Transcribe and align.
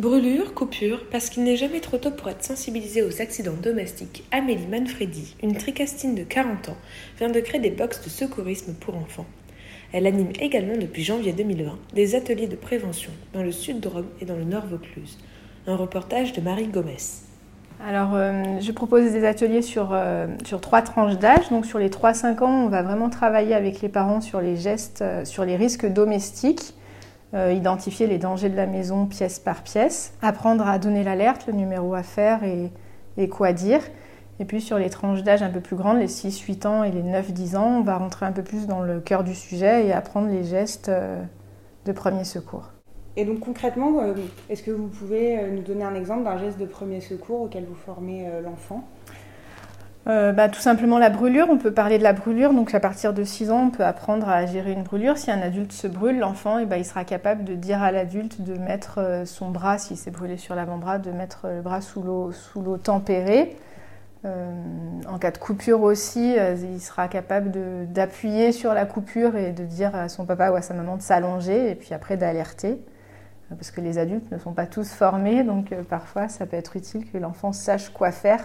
Brûlure, 0.00 0.54
coupure, 0.54 1.04
parce 1.10 1.28
qu'il 1.28 1.44
n'est 1.44 1.58
jamais 1.58 1.80
trop 1.80 1.98
tôt 1.98 2.10
pour 2.10 2.30
être 2.30 2.42
sensibilisé 2.42 3.02
aux 3.02 3.20
accidents 3.20 3.52
domestiques, 3.62 4.24
Amélie 4.30 4.66
Manfredi, 4.66 5.36
une 5.42 5.54
tricastine 5.54 6.14
de 6.14 6.22
40 6.22 6.70
ans, 6.70 6.76
vient 7.18 7.28
de 7.28 7.38
créer 7.40 7.60
des 7.60 7.68
box 7.68 8.02
de 8.02 8.08
secourisme 8.08 8.72
pour 8.72 8.96
enfants. 8.96 9.26
Elle 9.92 10.06
anime 10.06 10.32
également 10.40 10.78
depuis 10.78 11.04
janvier 11.04 11.34
2020 11.34 11.78
des 11.92 12.14
ateliers 12.14 12.46
de 12.46 12.56
prévention 12.56 13.12
dans 13.34 13.42
le 13.42 13.52
sud 13.52 13.80
de 13.80 13.88
Rome 13.88 14.06
et 14.22 14.24
dans 14.24 14.36
le 14.36 14.44
nord 14.44 14.64
Vaucluse. 14.64 15.18
Un 15.66 15.76
reportage 15.76 16.32
de 16.32 16.40
Marie 16.40 16.68
Gomez. 16.68 16.96
Alors, 17.86 18.14
euh, 18.14 18.58
je 18.58 18.72
propose 18.72 19.12
des 19.12 19.26
ateliers 19.26 19.60
sur, 19.60 19.90
euh, 19.92 20.28
sur 20.46 20.62
trois 20.62 20.80
tranches 20.80 21.18
d'âge. 21.18 21.50
Donc, 21.50 21.66
sur 21.66 21.78
les 21.78 21.90
3-5 21.90 22.42
ans, 22.42 22.64
on 22.64 22.68
va 22.68 22.82
vraiment 22.82 23.10
travailler 23.10 23.54
avec 23.54 23.82
les 23.82 23.90
parents 23.90 24.22
sur 24.22 24.40
les 24.40 24.56
gestes, 24.56 25.02
euh, 25.02 25.26
sur 25.26 25.44
les 25.44 25.56
risques 25.56 25.86
domestiques, 25.86 26.72
identifier 27.32 28.06
les 28.06 28.18
dangers 28.18 28.48
de 28.48 28.56
la 28.56 28.66
maison 28.66 29.06
pièce 29.06 29.38
par 29.38 29.62
pièce, 29.62 30.14
apprendre 30.20 30.66
à 30.66 30.78
donner 30.78 31.04
l'alerte, 31.04 31.46
le 31.46 31.52
numéro 31.52 31.94
à 31.94 32.02
faire 32.02 32.42
et, 32.42 32.72
et, 33.16 33.28
quoi 33.28 33.52
dire. 33.52 33.80
Et 34.40 34.44
puis, 34.44 34.60
sur 34.60 34.78
les 34.78 34.90
tranches 34.90 35.22
d'âge 35.22 35.42
un 35.42 35.50
peu 35.50 35.60
plus 35.60 35.76
grandes, 35.76 35.98
les 35.98 36.08
6-8 36.08 36.66
ans 36.66 36.82
et 36.82 36.90
les 36.90 37.02
9-10 37.02 37.56
ans, 37.56 37.78
on 37.78 37.82
va 37.82 37.98
rentrer 37.98 38.26
un 38.26 38.32
peu 38.32 38.42
plus 38.42 38.66
dans 38.66 38.80
le 38.80 39.00
cœur 39.00 39.22
du 39.22 39.34
sujet 39.34 39.86
et 39.86 39.92
apprendre 39.92 40.28
les 40.28 40.42
gestes 40.42 40.90
de 41.86 41.92
premier 41.92 42.24
secours. 42.24 42.70
Et 43.16 43.24
donc 43.24 43.40
concrètement, 43.40 44.00
euh, 44.00 44.14
est-ce 44.48 44.62
que 44.62 44.70
vous 44.70 44.86
pouvez 44.86 45.38
euh, 45.38 45.50
nous 45.50 45.62
donner 45.62 45.84
un 45.84 45.94
exemple 45.94 46.24
d'un 46.24 46.38
geste 46.38 46.58
de 46.58 46.66
premier 46.66 47.00
secours 47.00 47.42
auquel 47.42 47.64
vous 47.64 47.74
formez 47.74 48.26
euh, 50.08 50.32
bah, 50.32 50.48
tout 50.48 50.60
simplement 50.60 50.98
la 50.98 51.10
brûlure, 51.10 51.48
on 51.50 51.58
peut 51.58 51.72
parler 51.72 51.98
de 51.98 52.02
la 52.02 52.12
brûlure, 52.12 52.52
donc 52.54 52.74
à 52.74 52.80
partir 52.80 53.12
de 53.12 53.22
6 53.22 53.50
ans 53.50 53.66
on 53.66 53.70
peut 53.70 53.84
apprendre 53.84 54.28
à 54.28 54.46
gérer 54.46 54.72
une 54.72 54.82
brûlure. 54.82 55.18
Si 55.18 55.30
un 55.30 55.40
adulte 55.40 55.72
se 55.72 55.86
brûle, 55.86 56.18
l'enfant 56.18 56.58
eh 56.58 56.66
ben, 56.66 56.82
sera 56.82 57.04
capable 57.04 57.44
de 57.44 57.54
dire 57.54 57.82
à 57.82 57.92
l'adulte 57.92 58.40
de 58.40 58.54
mettre 58.54 59.22
son 59.26 59.50
bras, 59.50 59.78
s'il 59.78 59.96
s'est 59.96 60.10
brûlé 60.10 60.36
sur 60.36 60.54
l'avant-bras, 60.54 60.98
de 60.98 61.10
mettre 61.10 61.46
le 61.48 61.60
bras 61.60 61.80
sous 61.80 62.02
l'eau, 62.02 62.32
sous 62.32 62.62
l'eau 62.62 62.78
tempérée. 62.78 63.56
en 64.24 65.18
cas 65.18 65.30
de 65.30 65.38
coupure 65.38 65.82
aussi, 65.82 66.34
il 66.36 66.80
sera 66.80 67.08
capable 67.08 67.52
d'appuyer 67.92 68.52
sur 68.52 68.74
la 68.74 68.86
coupure 68.86 69.36
et 69.36 69.52
de 69.52 69.64
dire 69.64 69.94
à 69.94 70.08
son 70.08 70.24
papa 70.24 70.50
ou 70.50 70.54
à 70.54 70.62
sa 70.62 70.74
maman 70.74 70.96
de 70.96 71.02
s'allonger 71.02 71.70
et 71.70 71.74
puis 71.74 71.94
après 71.94 72.16
d'alerter 72.16 72.80
parce 73.56 73.70
que 73.70 73.80
les 73.80 73.98
adultes 73.98 74.30
ne 74.30 74.38
sont 74.38 74.52
pas 74.52 74.66
tous 74.66 74.92
formés, 74.92 75.42
donc 75.42 75.72
euh, 75.72 75.82
parfois 75.82 76.28
ça 76.28 76.46
peut 76.46 76.56
être 76.56 76.76
utile 76.76 77.10
que 77.10 77.18
l'enfant 77.18 77.52
sache 77.52 77.90
quoi 77.90 78.12
faire 78.12 78.44